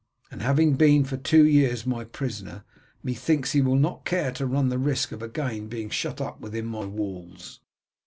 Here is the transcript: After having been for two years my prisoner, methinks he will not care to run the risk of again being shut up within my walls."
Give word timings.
After 0.31 0.43
having 0.43 0.73
been 0.77 1.03
for 1.05 1.15
two 1.15 1.45
years 1.45 1.85
my 1.85 2.03
prisoner, 2.05 2.63
methinks 3.03 3.51
he 3.51 3.61
will 3.61 3.75
not 3.75 4.03
care 4.03 4.31
to 4.31 4.47
run 4.47 4.69
the 4.69 4.79
risk 4.79 5.11
of 5.11 5.21
again 5.21 5.67
being 5.67 5.91
shut 5.91 6.19
up 6.19 6.41
within 6.41 6.65
my 6.65 6.85
walls." 6.85 7.59